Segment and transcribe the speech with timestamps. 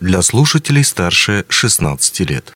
[0.00, 2.52] для слушателей старше 16 лет.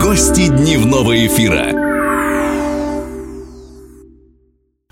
[0.00, 1.74] Гости дневного эфира.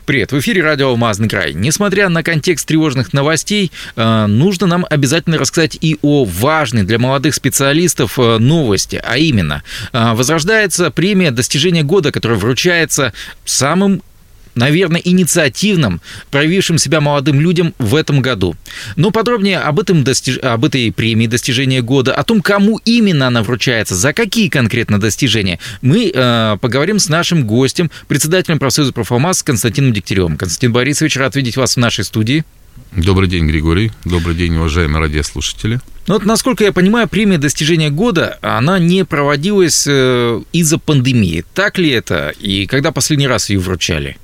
[0.05, 1.55] Привет, в эфире радио «Алмазный край».
[1.55, 7.35] Несмотря на контекст тревожных новостей, э, нужно нам обязательно рассказать и о важной для молодых
[7.35, 13.15] специалистов э, новости, а именно, э, возрождается премия «Достижение года», которая вручается
[13.45, 14.03] самым
[14.57, 18.57] наверное, инициативным, проявившим себя молодым людям в этом году.
[18.97, 20.39] Но подробнее об, этом достиж...
[20.39, 25.61] об этой премии достижения года, о том, кому именно она вручается, за какие конкретно достижения,
[25.83, 30.37] мы э, поговорим с нашим гостем, председателем профсоюза «Профалмаз» Константином Дегтяревым.
[30.37, 32.45] Константин Борисович, рад видеть вас в нашей студии.
[32.93, 33.93] Добрый день, Григорий.
[34.05, 35.81] Добрый день, уважаемые радиослушатели.
[36.07, 41.45] Ну вот, насколько я понимаю, премия достижения года, она не проводилась э, из-за пандемии.
[41.53, 42.31] Так ли это?
[42.39, 44.17] И когда последний раз ее вручали?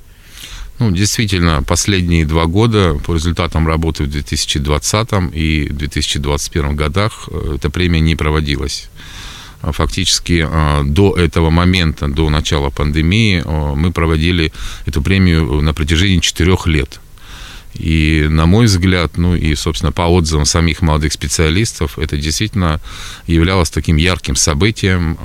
[0.79, 7.69] Ну, действительно, последние два года по результатам работы в 2020 и 2021 годах э, эта
[7.69, 8.89] премия не проводилась.
[9.61, 14.51] А фактически э, до этого момента, до начала пандемии, э, мы проводили
[14.87, 16.99] эту премию на протяжении четырех лет.
[17.75, 22.79] И, на мой взгляд, ну и, собственно, по отзывам самих молодых специалистов, это действительно
[23.25, 25.17] являлось таким ярким событием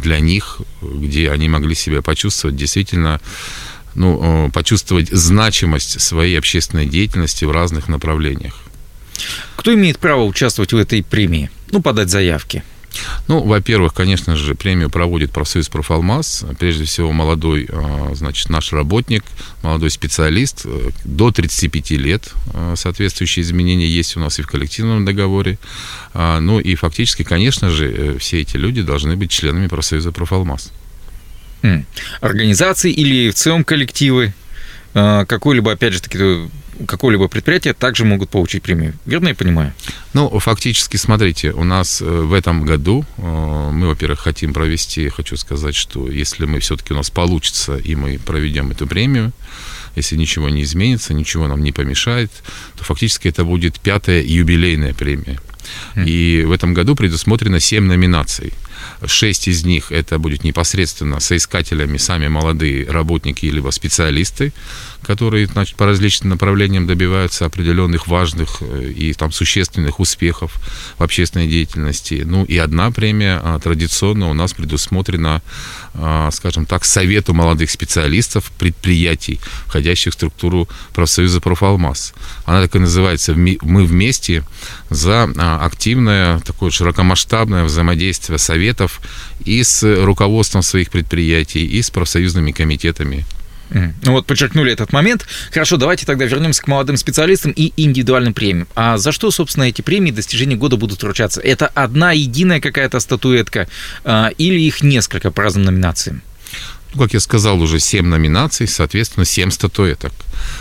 [0.00, 3.20] для них, где они могли себя почувствовать действительно
[3.94, 8.54] ну, э, почувствовать значимость своей общественной деятельности в разных направлениях.
[9.56, 11.50] Кто имеет право участвовать в этой премии?
[11.70, 12.62] Ну, подать заявки.
[13.28, 16.44] Ну, во-первых, конечно же, премию проводит профсоюз «Профалмаз».
[16.58, 19.24] Прежде всего, молодой, э, значит, наш работник,
[19.62, 22.32] молодой специалист э, до 35 лет.
[22.74, 25.58] Соответствующие изменения есть у нас и в коллективном договоре.
[26.14, 30.72] Ну и фактически, конечно же, все эти люди должны быть членами профсоюза «Профалмаз».
[32.20, 34.32] Организации или в целом коллективы
[34.94, 36.48] а, какой-либо, опять же таки,
[36.86, 38.94] какое-либо предприятие также могут получить премию.
[39.06, 39.72] Верно я понимаю?
[40.14, 45.36] Ну, фактически, смотрите, у нас э, в этом году э, мы, во-первых, хотим провести, хочу
[45.36, 49.32] сказать, что если мы все-таки у нас получится, и мы проведем эту премию,
[49.96, 52.30] если ничего не изменится, ничего нам не помешает,
[52.76, 55.40] то фактически это будет пятая юбилейная премия.
[55.96, 58.52] И в этом году предусмотрено 7 номинаций.
[59.06, 64.52] Шесть из них это будет непосредственно соискателями сами молодые работники либо специалисты,
[65.10, 70.52] которые значит, по различным направлениям добиваются определенных важных э, и там существенных успехов
[70.98, 72.22] в общественной деятельности.
[72.24, 75.42] Ну и одна премия а, традиционно у нас предусмотрена,
[75.94, 82.14] а, скажем так, Совету молодых специалистов предприятий, входящих в структуру профсоюза «Профалмаз».
[82.44, 84.44] Она так и называется «Мы вместе
[84.90, 89.00] за а, активное, такое широкомасштабное взаимодействие Советов
[89.44, 93.26] и с руководством своих предприятий, и с профсоюзными комитетами
[93.70, 95.26] ну вот подчеркнули этот момент.
[95.52, 98.68] Хорошо, давайте тогда вернемся к молодым специалистам и индивидуальным премиям.
[98.74, 101.40] А за что, собственно, эти премии достижения года будут вручаться?
[101.40, 103.68] Это одна единая какая-то статуэтка
[104.04, 106.22] а, или их несколько по разным номинациям?
[106.94, 110.12] Ну, как я сказал, уже 7 номинаций, соответственно, 7 статуэток.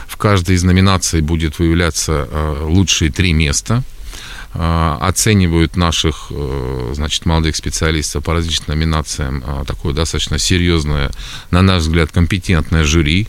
[0.07, 3.83] В каждой из номинаций будет выявляться а, лучшие три места–
[4.53, 11.11] оценивают наших, э, значит, молодых специалистов по различным номинациям а, такое достаточно серьезное,
[11.51, 13.27] на наш взгляд, компетентное жюри.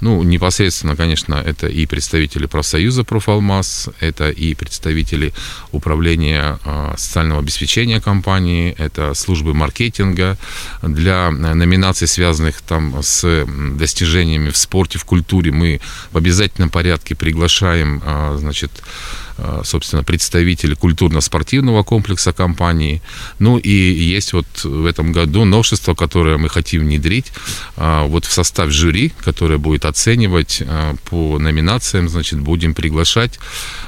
[0.00, 5.32] Ну, непосредственно, конечно, это и представители профсоюза «Профалмаз», это и представители
[5.72, 10.36] управления э, социального обеспечения компании, это службы маркетинга
[10.82, 15.52] для номинаций, связанных там с достижениями в спорте, в культуре.
[15.52, 19.23] Мы в обязательном порядке приглашаем, э, значит, Э,
[19.64, 23.02] собственно, представители культурно-спортивного комплекса компании.
[23.38, 27.32] Ну и есть вот в этом году новшество, которое мы хотим внедрить
[27.76, 33.38] э, вот в состав жюри, которое будет оценивать э, по номинациям, значит, будем приглашать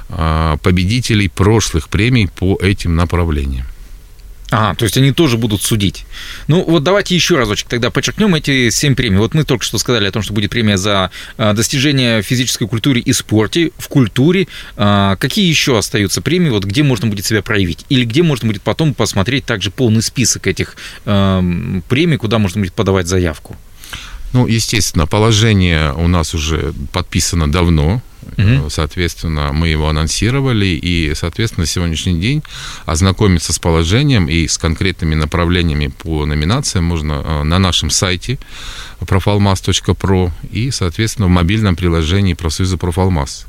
[0.09, 3.67] победителей прошлых премий по этим направлениям.
[4.59, 6.07] А, то есть они тоже будут судить.
[6.49, 9.19] Ну, вот давайте еще разочек тогда подчеркнем эти семь премий.
[9.19, 13.03] Вот мы только что сказали о том, что будет премия за а, достижение физической культуре
[13.03, 14.49] и спорте, в культуре.
[14.79, 17.85] А, какие еще остаются премии, вот где можно будет себя проявить?
[17.91, 23.07] Или где можно будет потом посмотреть также полный список этих премий, куда можно будет подавать
[23.09, 23.57] заявку?
[24.37, 28.03] Ну, естественно, положение у нас уже подписано давно.
[28.37, 28.69] Угу.
[28.69, 32.43] Соответственно, мы его анонсировали, и, соответственно, на сегодняшний день
[32.85, 38.39] ознакомиться с положением и с конкретными направлениями по номинациям можно э, на нашем сайте
[39.01, 43.47] profalmas.pro и, соответственно, в мобильном приложении профсоюза Профалмаз.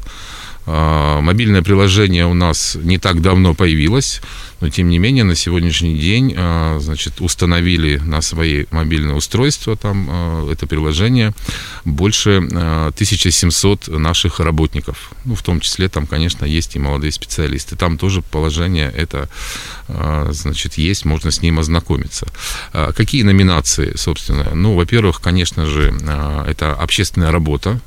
[0.70, 4.22] А, мобильное приложение у нас не так давно появилось,
[4.60, 10.08] но тем не менее на сегодняшний день а, значит, установили на свои мобильные устройства там
[10.12, 11.34] а, это приложение
[11.86, 15.12] больше 1700 наших работников.
[15.24, 17.78] Ну, в том числе там, конечно, есть и молодые специалисты.
[17.78, 19.30] Там тоже положение это
[19.88, 22.28] значит, есть, можно с ним ознакомиться.
[22.74, 24.54] Какие номинации, собственно?
[24.54, 25.94] Ну, во-первых, конечно же,
[26.46, 27.80] это общественная работа,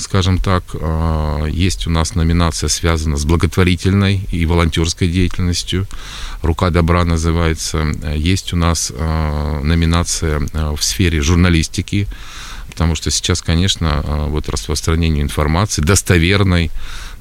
[0.00, 0.64] скажем так.
[0.74, 5.86] А, есть у нас номинация, связана с благотворительной и волонтерской деятельностью.
[6.42, 7.86] «Рука добра» называется.
[8.14, 12.08] Есть у нас а, номинация а, в сфере журналистики,
[12.68, 16.70] потому что сейчас, конечно, вот распространение информации, достоверной,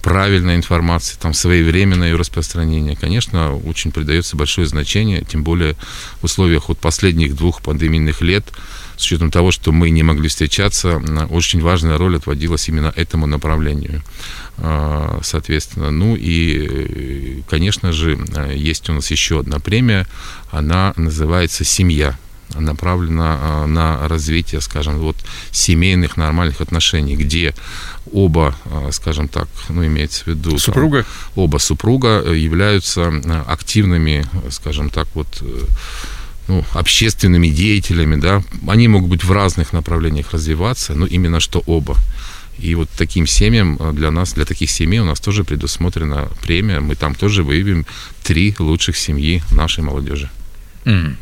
[0.02, 5.76] правильной информации, там, своевременное ее распространение, конечно, очень придается большое значение, тем более
[6.22, 8.46] в условиях вот последних двух пандемийных лет,
[8.98, 14.04] с учетом того, что мы не могли встречаться, очень важная роль отводилась именно этому направлению.
[14.58, 18.20] А, соответственно, ну и, конечно же,
[18.54, 20.06] есть у нас еще одна премия,
[20.52, 22.18] она называется «Семья»
[22.56, 25.16] направлена на развитие, скажем, вот
[25.52, 27.54] семейных нормальных отношений, где
[28.12, 30.58] оба, а, скажем так, ну, имеется в виду...
[30.58, 31.04] Супруга?
[31.04, 33.12] Там, оба супруга являются
[33.48, 35.66] активными, скажем так, вот э,
[36.48, 41.98] ну, общественными деятелями, да, они могут быть в разных направлениях развиваться, но именно что оба.
[42.58, 46.80] И вот таким семьям э, для нас, для таких семей у нас тоже предусмотрена премия.
[46.82, 47.86] Мы там тоже выявим
[48.24, 50.30] три лучших семьи нашей молодежи.
[50.84, 51.16] Mm.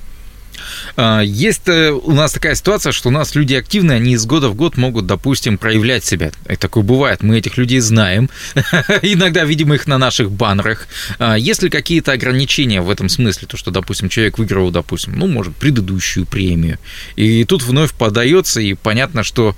[0.95, 4.49] А, есть э, у нас такая ситуация, что у нас люди активные, они из года
[4.49, 6.31] в год могут, допустим, проявлять себя.
[6.49, 8.29] И такое бывает, мы этих людей знаем,
[9.01, 10.87] иногда видим их на наших баннерах.
[11.19, 15.27] А, есть ли какие-то ограничения в этом смысле, то, что, допустим, человек выиграл, допустим, ну,
[15.27, 16.79] может, предыдущую премию,
[17.15, 19.55] и тут вновь подается, и понятно, что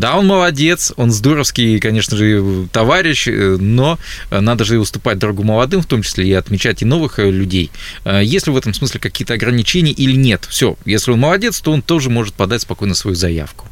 [0.00, 3.98] да, он молодец, он здоровский, конечно же, товарищ, э, но
[4.30, 7.70] надо же уступать дорогу молодым, в том числе и отмечать и новых э, людей.
[8.04, 10.46] Э, есть ли в этом смысле какие-то ограничения или нет?
[10.48, 13.66] Все, если он молодец, то он тоже может подать спокойно свою заявку.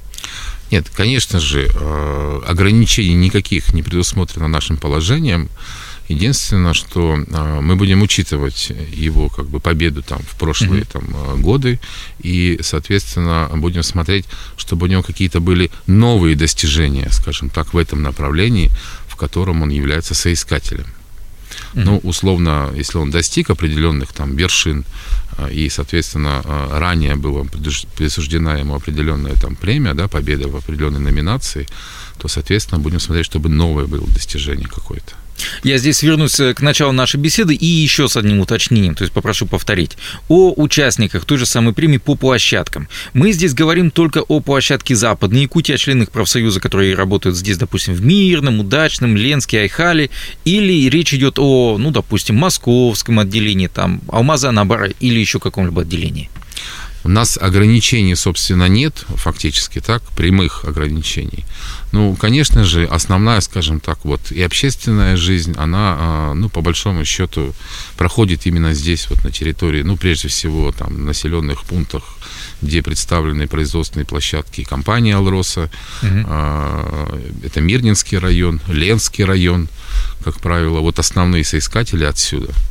[0.71, 1.67] Нет, конечно же,
[2.47, 5.49] ограничений никаких не предусмотрено нашим положением.
[6.08, 10.93] Единственное, что а, мы будем учитывать его как бы победу там в прошлые mm-hmm.
[10.93, 11.78] там а, годы
[12.20, 14.25] и, соответственно, будем смотреть,
[14.56, 18.70] чтобы у него какие-то были новые достижения, скажем так, в этом направлении,
[19.06, 20.87] в котором он является соискателем.
[21.75, 21.84] Mm-hmm.
[21.84, 24.87] Ну, условно, если он достиг определенных там вершин,
[25.37, 31.66] а, и, соответственно, ранее была присуждена ему определенная там премия, да, победа в определенной номинации,
[32.19, 35.12] то, соответственно, будем смотреть, чтобы новое было достижение какое-то.
[35.62, 39.12] Я здесь вернусь э, к началу нашей беседы и еще с одним уточнением, то есть
[39.12, 39.96] попрошу повторить.
[40.29, 42.88] О участниках той же самой премии по площадкам.
[43.12, 47.94] Мы здесь говорим только о площадке Западной Якутии, о членах профсоюза, которые работают здесь, допустим,
[47.94, 50.11] в Мирном, Удачном, Ленске, Айхале,
[50.44, 56.31] или речь идет о, ну, допустим, московском отделении, там, Алмаза, Набара или еще каком-либо отделении?
[57.05, 61.45] У нас ограничений, собственно, нет, фактически так, прямых ограничений.
[61.93, 67.05] Ну, конечно же, основная, скажем так, вот и общественная жизнь, она, а, ну, по большому
[67.05, 67.55] счету,
[67.97, 72.03] проходит именно здесь, вот на территории, ну, прежде всего, там, населенных пунктах,
[72.62, 75.71] где представлены производственные площадки компании «Алроса».
[76.03, 76.09] Угу.
[77.44, 79.69] Это Мирнинский район, Ленский район,
[80.25, 82.53] как правило, вот основные соискатели отсюда–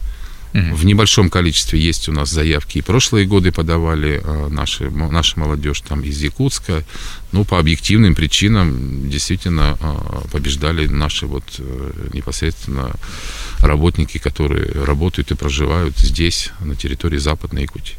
[0.54, 2.80] в небольшом количестве есть у нас заявки.
[2.80, 6.84] И прошлые годы подавали э, наши, наша молодежь там из Якутска.
[7.32, 12.92] Ну, по объективным причинам действительно э, побеждали наши вот э, непосредственно
[13.60, 17.96] работники, которые работают и проживают здесь, на территории Западной Якутии.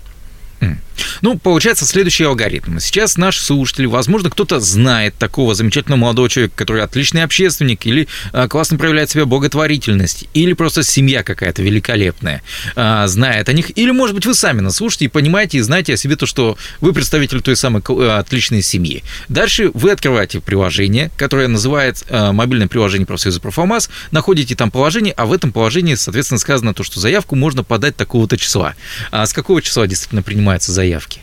[1.21, 2.79] Ну, получается следующий алгоритм.
[2.79, 8.49] Сейчас наши слушатели, возможно, кто-то знает такого замечательного молодого человека, который отличный общественник, или а,
[8.49, 12.43] классно проявляет себя благотворительность, или просто семья какая-то великолепная,
[12.77, 15.95] а, знает о них, или, может быть, вы сами нас слушаете и понимаете и знаете
[15.95, 19.03] о себе то, что вы представитель той самой а, отличной семьи.
[19.29, 25.27] Дальше вы открываете приложение, которое называется а, мобильное приложение профсоюза «Профалмаз», находите там положение, а
[25.27, 28.75] в этом положении, соответственно, сказано то, что заявку можно подать такого-то числа.
[29.11, 31.21] А с какого числа действительно принимается принимаются заявки?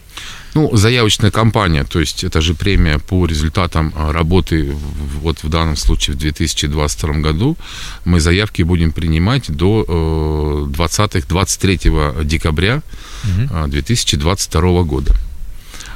[0.54, 4.74] Ну, заявочная кампания, то есть это же премия по результатам а, работы,
[5.22, 7.58] вот в данном случае в 2022 году,
[8.06, 12.82] мы заявки будем принимать до 20-23 э, декабря
[13.24, 13.68] угу.
[13.68, 15.16] 2022 года.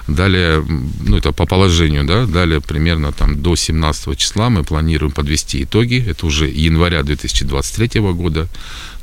[0.08, 0.66] Далее,
[1.06, 6.04] ну это по положению, да, далее примерно там до 17 числа мы планируем подвести итоги,
[6.10, 8.48] это уже января 2023 года,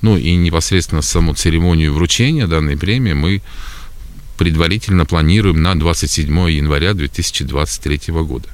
[0.02, 3.40] ну и непосредственно саму церемонию вручения данной премии мы
[4.37, 8.49] предварительно планируем на 27 января 2023 года.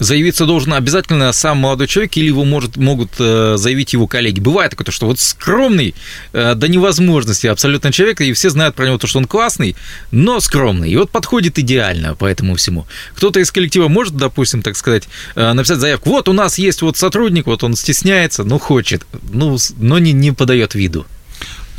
[0.00, 4.40] Заявиться должен обязательно сам молодой человек или его может, могут э, заявить его коллеги.
[4.40, 5.94] Бывает такое, что вот скромный
[6.32, 9.76] э, до невозможности абсолютно человек, и все знают про него то, что он классный,
[10.10, 10.90] но скромный.
[10.90, 12.86] И вот подходит идеально по этому всему.
[13.14, 16.08] Кто-то из коллектива может, допустим, так сказать, э, написать заявку.
[16.08, 20.32] Вот у нас есть вот сотрудник, вот он стесняется, ну хочет, ну, но не, не
[20.32, 21.04] подает виду.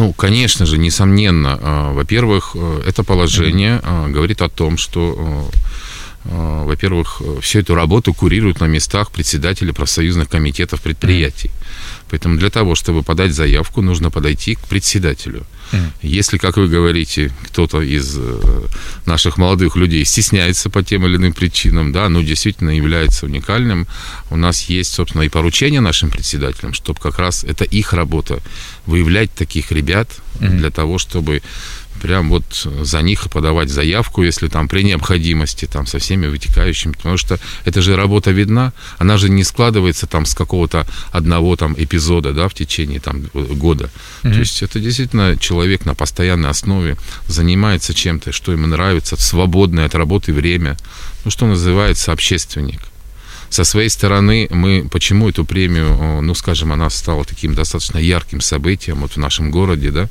[0.01, 1.60] Ну, конечно же, несомненно.
[1.62, 4.12] А, во-первых, э, это положение mm-hmm.
[4.12, 5.48] говорит о том, что
[6.24, 11.50] во-первых, всю эту работу курируют на местах председатели профсоюзных комитетов предприятий.
[12.11, 15.45] Поэтому для того, чтобы подать заявку, нужно подойти к председателю.
[16.01, 18.67] Если, как вы говорите, кто-то из э,
[19.05, 23.87] наших молодых людей стесняется по тем или иным причинам, да, ну, действительно является уникальным,
[24.29, 28.41] у нас есть, собственно, и поручение нашим председателям, чтобы как раз это их работа,
[28.85, 30.09] выявлять таких ребят
[30.41, 31.41] для того, чтобы
[32.01, 37.17] прям вот за них подавать заявку, если там при необходимости, там со всеми вытекающими, потому
[37.17, 42.34] что это же работа видна, она же не складывается там с какого-то одного там эпизода,
[42.34, 43.89] да, в течение там года.
[44.24, 44.34] Mm-hmm.
[44.34, 49.86] То есть это действительно человек на постоянной основе занимается чем-то, что ему нравится, в свободное
[49.86, 50.77] от работы время,
[51.24, 52.81] ну, что называется общественник.
[53.50, 59.01] Со своей стороны мы почему эту премию, ну, скажем, она стала таким достаточно ярким событием
[59.01, 60.08] вот в нашем городе, да,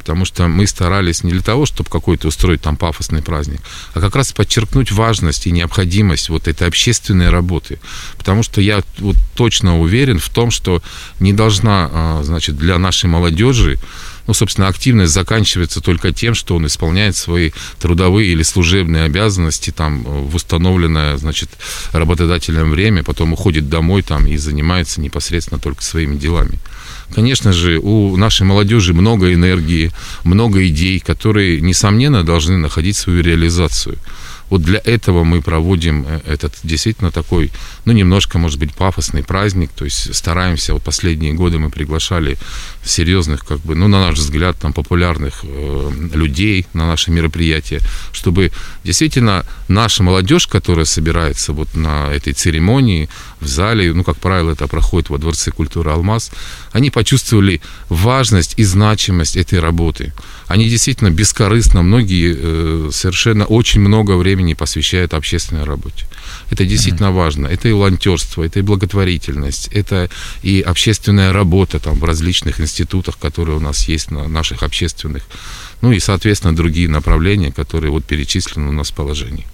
[0.00, 3.60] потому что мы старались не для того, чтобы какой-то устроить там пафосный праздник,
[3.92, 7.78] а как раз подчеркнуть важность и необходимость вот этой общественной работы.
[8.16, 10.82] Потому что я вот точно уверен в том, что
[11.20, 13.78] не должна, а, значит, для нашей молодежи
[14.26, 20.04] ну, собственно, активность заканчивается только тем, что он исполняет свои трудовые или служебные обязанности там
[20.04, 21.50] в установленное, значит,
[21.90, 26.60] работодателем время, потом уходит домой там и занимается непосредственно только своими делами.
[27.14, 29.90] Конечно же, у нашей молодежи много энергии,
[30.24, 33.98] много идей, которые, несомненно, должны находить свою реализацию.
[34.50, 37.50] Вот для этого мы проводим э, этот действительно такой,
[37.84, 39.70] ну, немножко, может быть, пафосный праздник.
[39.74, 42.36] То есть стараемся, вот последние годы мы приглашали
[42.84, 47.80] серьезных, как бы, ну, на наш взгляд, там, популярных э, людей на наши мероприятия,
[48.12, 48.50] чтобы
[48.84, 53.08] действительно наша молодежь, которая собирается вот на этой церемонии
[53.40, 56.30] в зале, ну, как правило, это проходит во Дворце культуры «Алмаз»,
[56.72, 60.12] они почувствовали важность и значимость этой работы.
[60.46, 66.04] Они действительно бескорыстно, многие э, совершенно очень много времени посвящают общественной работе.
[66.50, 67.14] Это действительно mm-hmm.
[67.14, 67.46] важно.
[67.46, 70.08] Это и волонтерство, это и благотворительность, это
[70.42, 75.22] и общественная работа там в различных институтах, которые у нас есть на наших общественных,
[75.80, 79.46] ну и, соответственно, другие направления, которые вот перечислены у нас в положении.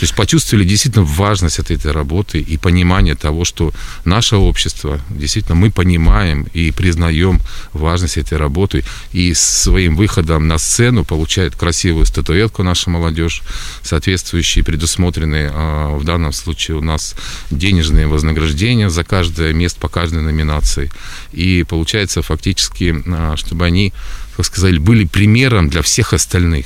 [0.00, 3.70] То есть почувствовали действительно важность этой, этой работы и понимание того, что
[4.06, 7.38] наше общество, действительно, мы понимаем и признаем
[7.74, 8.82] важность этой работы.
[9.12, 13.42] И своим выходом на сцену получает красивую статуэтку наша молодежь,
[13.82, 17.14] соответствующие предусмотренные а, в данном случае у нас
[17.50, 20.90] денежные вознаграждения за каждое место по каждой номинации.
[21.32, 23.92] И получается фактически, а, чтобы они,
[24.34, 26.64] как сказали, были примером для всех остальных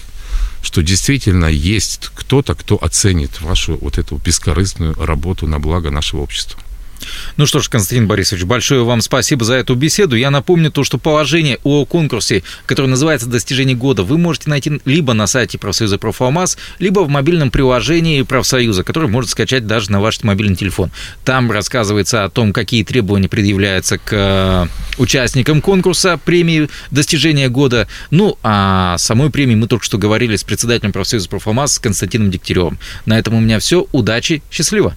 [0.64, 6.58] что действительно есть кто-то, кто оценит вашу вот эту бескорыстную работу на благо нашего общества.
[7.36, 10.16] Ну что ж, Константин Борисович, большое вам спасибо за эту беседу.
[10.16, 15.14] Я напомню то, что положение о конкурсе, которое называется «Достижение года», вы можете найти либо
[15.14, 20.22] на сайте профсоюза «Профалмаз», либо в мобильном приложении профсоюза, которое можно скачать даже на ваш
[20.22, 20.90] мобильный телефон.
[21.24, 24.66] Там рассказывается о том, какие требования предъявляются к э,
[24.98, 27.88] участникам конкурса премии «Достижение года».
[28.10, 32.78] Ну, а самой премии мы только что говорили с председателем профсоюза «Профалмаз» Константином Дегтяревым.
[33.06, 33.86] На этом у меня все.
[33.92, 34.96] Удачи, счастливо!